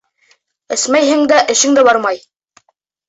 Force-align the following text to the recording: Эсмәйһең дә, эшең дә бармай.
Эсмәйһең 0.77 1.21
дә, 1.33 1.41
эшең 1.57 1.77
дә 1.79 1.85
бармай. 1.89 2.21